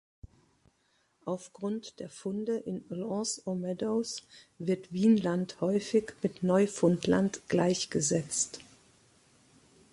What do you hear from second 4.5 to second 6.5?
wird Vinland häufig mit